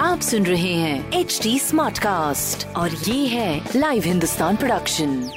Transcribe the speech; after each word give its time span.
आप 0.00 0.20
सुन 0.20 0.46
रहे 0.46 0.74
हैं 0.74 1.12
एच 1.12 1.40
डी 1.42 1.58
स्मार्ट 1.58 1.98
कास्ट 1.98 2.66
और 2.66 2.90
ये 2.90 3.26
है 3.26 3.68
लाइव 3.76 4.02
हिंदुस्तान 4.02 4.56
प्रोडक्शन 4.56 5.30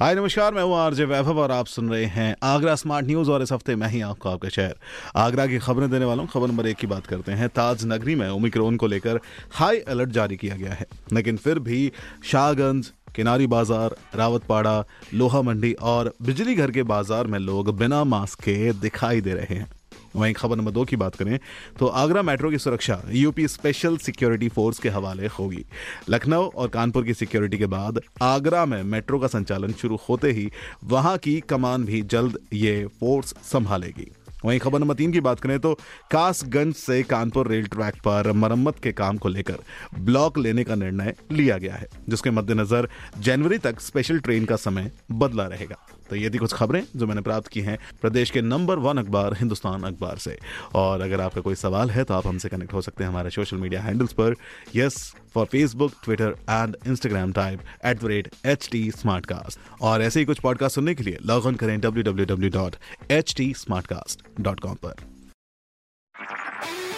हाय, 0.00 0.14
नमस्कार, 0.14 0.54
मैं 0.54 0.62
हूँ 0.62 0.76
आरजे 0.76 1.04
वैभव 1.04 1.38
और 1.38 1.50
आप 1.50 1.66
सुन 1.66 1.90
रहे 1.90 2.04
हैं 2.04 2.36
आगरा 2.42 2.74
स्मार्ट 2.74 3.06
न्यूज़ 3.06 3.30
और 3.30 3.42
इस 3.42 3.52
हफ़्ते 3.52 3.76
मैं 3.76 3.88
ही 3.88 4.00
आपको 4.00 4.28
आपके 4.28 4.50
शहर, 4.50 4.74
आगरा 5.16 5.46
की 5.46 5.58
खबरें 5.58 5.90
देने 5.90 6.04
वालों 6.04 6.26
खबर 6.26 6.48
नंबर 6.48 6.66
एक 6.66 6.76
की 6.76 6.86
बात 6.86 7.06
करते 7.06 7.32
हैं, 7.32 7.48
ताज 7.48 7.84
नगरी 7.84 8.14
में 8.14 8.30
ओमिक्रोन 8.30 8.76
को 8.76 8.86
लेकर 8.86 9.20
हाई 9.52 9.78
अलर्ट 9.78 10.10
जारी 10.10 10.36
किया 10.36 10.56
गया 10.56 10.72
है। 10.72 10.86
लेकिन 11.12 11.36
फिर 11.36 11.58
भी 11.58 11.92
शाहगंज 12.24 12.90
किनारी 13.14 13.46
बाज़ार, 13.46 13.96
रावतपाड़ा, 14.14 14.84
लोहा 15.14 15.42
मंडी 15.42 15.72
और 15.72 16.12
बिजली 16.22 16.54
घर 16.54 16.70
के 16.70 16.82
बाज़ार 16.84 17.26
में 17.26 17.38
लोग 17.38 17.76
बिना 17.78 18.04
मास्क 18.06 18.40
के 18.40 18.72
दिखाई 18.74 19.20
दे 19.20 19.34
रहे 19.34 19.54
हैं। 19.54 19.70
वहीं 20.16 20.34
खबर 20.34 20.56
नंबर 20.56 20.70
दो 20.70 20.84
की 20.84 20.96
बात 20.96 21.14
करें 21.14 21.38
तो 21.78 21.86
आगरा 21.86 22.22
मेट्रो 22.22 22.50
की 22.50 22.58
सुरक्षा, 22.58 23.00
यूपी 23.10 23.46
स्पेशल 23.48 23.96
सिक्योरिटी 23.98 24.48
फोर्स 24.48 24.78
के 24.78 24.88
हवाले 24.88 25.26
होगी। 25.28 25.64
लखनऊ 26.08 26.48
और 26.48 26.68
कानपुर 26.68 27.04
की 27.04 27.14
सिक्योरिटी 27.14 27.58
के 27.58 27.66
बाद 27.68 28.00
आगरा 28.22 28.64
में 28.66 28.82
मेट्रो 28.84 29.18
का 29.18 29.26
संचालन 29.28 29.72
शुरू 29.72 29.98
होते 30.08 30.30
ही 30.32 30.50
वहाँ 30.84 31.16
की 31.18 31.38
कमान 31.40 31.84
भी 31.84 32.02
जल्द 32.04 32.38
ये 32.52 32.84
फोर्स 33.00 33.34
संभालेगी। 33.44 34.10
वहीं 34.44 34.58
खबर 34.58 34.78
नंबर 34.78 34.94
तीन 34.94 35.12
की 35.12 35.20
बात 35.20 35.40
करें 35.40 35.58
तो 35.60 35.72
कासगंज 36.10 36.74
से 36.74 37.02
कानपुर 37.02 37.48
रेल 37.48 37.66
ट्रैक 37.66 37.94
पर 38.04 38.32
मरम्मत 38.32 38.78
के 38.78 38.92
काम 38.92 39.18
को 39.18 39.28
लेकर 39.28 39.58
ब्लॉक 39.98 40.38
लेने 40.38 40.64
का 40.64 40.74
निर्णय 40.74 41.14
लिया 41.32 41.58
गया 41.58 41.74
है, 41.74 41.88
जिसके 42.08 42.30
मद्देनजर 42.30 42.88
जनवरी 43.18 43.58
तक 43.58 43.80
स्पेशल 43.80 44.18
ट्रेन 44.18 44.44
का 44.44 44.56
समय 44.56 44.90
बदला 45.12 45.46
रहेगा। 45.46 45.76
तो 46.14 46.18
ये 46.18 46.28
थी 46.30 46.38
कुछ 46.38 46.52
खबरें 46.52 46.82
जो 46.96 47.06
मैंने 47.06 47.20
प्राप्त 47.26 47.48
की 47.52 47.60
हैं 47.60 47.76
प्रदेश 48.00 48.30
के 48.30 48.40
नंबर 48.42 48.78
वन 48.78 48.98
अखबार 48.98 49.34
हिंदुस्तान 49.38 49.82
अखबार 49.84 50.18
से। 50.18 50.36
और 50.74 51.00
अगर 51.00 51.20
आपका 51.20 51.40
कोई 51.40 51.54
सवाल 51.54 51.90
है 51.90 52.04
तो 52.04 52.14
आप 52.14 52.26
हमसे 52.26 52.48
कनेक्ट 52.48 52.72
हो 52.72 52.82
सकते 52.82 53.04
हैं 53.04 53.10
हमारे 53.10 53.30
सोशल 53.30 53.56
मीडिया 53.56 53.80
हैंडल्स 53.82 54.12
पर। 54.20 54.34
Yes 54.76 54.98
for 55.34 55.46
Facebook 55.52 55.92
Twitter 56.04 56.36
and 56.50 56.76
Instagram 56.86 57.32
type 57.32 57.60
at 57.84 58.00
the 58.00 58.06
rate 58.06 58.28
H 58.46 58.68
T 58.72 58.90
smart 58.90 59.26
cast 59.26 59.82
और 59.82 60.02
ऐसे 60.02 60.20
ही 60.20 60.26
कुछ 60.26 60.40
पॉडकास्ट 60.40 60.74
सुनने 60.74 60.94
के 60.94 61.02
लिए 61.02 61.18
लॉग 61.26 61.46
ऑन 61.46 61.54
करें 61.54 61.80
W 61.80 62.04
W 62.04 62.26
W 62.26 62.50
dot 62.50 62.76
H 63.10 63.34
T 63.36 63.52
smart 63.56 63.86
cast 63.86 64.22
dot 64.40 64.60
com 64.60 64.76
पर। 64.84 65.02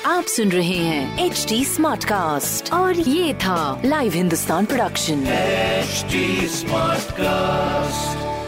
आप 0.06 0.24
सुन 0.24 0.52
रहे 0.52 0.76
हैं 0.78 1.24
एच 1.24 1.44
टी 1.48 1.64
स्मार्ट 1.64 2.04
कास्ट 2.04 2.72
और 2.72 3.00
ये 3.00 3.34
था 3.34 3.82
live 3.84 4.12
Hindustan 4.12 4.66
production 4.66 5.24
HD 5.86 6.20
Smartcast. 6.52 8.45